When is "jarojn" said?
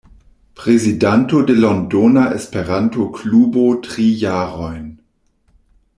4.25-4.89